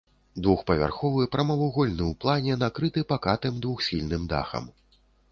Двухпавярховы 0.45 1.25
прамавугольны 1.35 1.97
ў 2.07 2.13
плане, 2.25 2.55
накрыты 2.63 3.03
пакатым 3.11 3.59
двухсхільным 3.67 4.25
дахам. 4.33 4.65